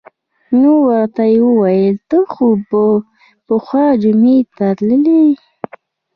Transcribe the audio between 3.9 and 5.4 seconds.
جمعې ته تللې.